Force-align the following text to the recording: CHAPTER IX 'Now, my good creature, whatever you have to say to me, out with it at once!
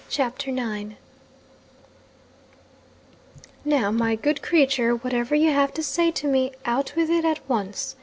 CHAPTER 0.09 0.49
IX 0.49 0.93
'Now, 3.63 3.91
my 3.91 4.15
good 4.15 4.41
creature, 4.41 4.95
whatever 4.95 5.35
you 5.35 5.51
have 5.51 5.75
to 5.75 5.83
say 5.83 6.09
to 6.09 6.25
me, 6.27 6.53
out 6.65 6.95
with 6.95 7.11
it 7.11 7.23
at 7.23 7.47
once! 7.47 7.95